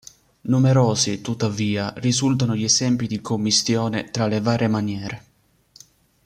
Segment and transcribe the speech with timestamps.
[0.41, 5.25] Numerosi, tuttavia, risultano gli esempi di commistione tra le varie maniere.